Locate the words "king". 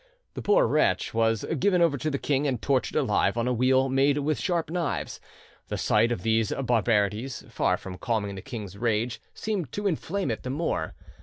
2.17-2.47